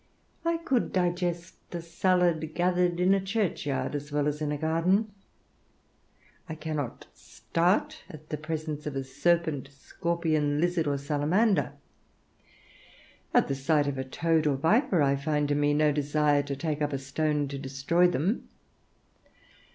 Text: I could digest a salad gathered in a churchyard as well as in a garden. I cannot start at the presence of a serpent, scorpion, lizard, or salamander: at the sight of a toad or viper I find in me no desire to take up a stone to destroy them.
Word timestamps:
I 0.43 0.57
could 0.57 0.91
digest 0.91 1.53
a 1.75 1.79
salad 1.79 2.55
gathered 2.55 2.99
in 2.99 3.13
a 3.13 3.21
churchyard 3.23 3.93
as 3.93 4.11
well 4.11 4.27
as 4.27 4.41
in 4.41 4.51
a 4.51 4.57
garden. 4.57 5.11
I 6.49 6.55
cannot 6.55 7.05
start 7.13 8.01
at 8.09 8.29
the 8.29 8.37
presence 8.37 8.87
of 8.87 8.95
a 8.95 9.03
serpent, 9.03 9.69
scorpion, 9.71 10.59
lizard, 10.59 10.87
or 10.87 10.97
salamander: 10.97 11.73
at 13.31 13.47
the 13.47 13.53
sight 13.53 13.85
of 13.85 13.99
a 13.99 14.03
toad 14.03 14.47
or 14.47 14.55
viper 14.55 15.03
I 15.03 15.15
find 15.15 15.51
in 15.51 15.59
me 15.59 15.71
no 15.71 15.91
desire 15.91 16.41
to 16.41 16.55
take 16.55 16.81
up 16.81 16.93
a 16.93 16.97
stone 16.97 17.47
to 17.49 17.59
destroy 17.59 18.07
them. 18.07 18.49